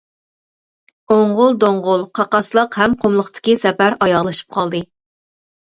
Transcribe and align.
ئوڭغۇل-دوڭغۇل 1.15 2.05
قاقاسلىق 2.21 2.79
ھەم 2.83 2.97
قۇملۇقتىكى 3.05 3.59
سەپەر 3.65 3.99
ئاياغلىشىپ 4.07 4.57
قالدى. 4.59 4.83